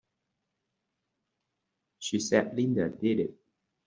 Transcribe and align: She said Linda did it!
She 1.99 2.19
said 2.19 2.57
Linda 2.57 2.89
did 2.89 3.19
it! 3.19 3.35